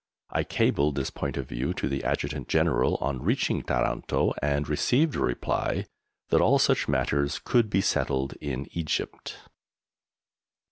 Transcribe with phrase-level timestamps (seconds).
[0.31, 5.15] I cabled this point of view to the Adjutant General on reaching Taranto and received
[5.15, 5.85] a reply
[6.29, 9.37] that all such matters could be settled in Egypt.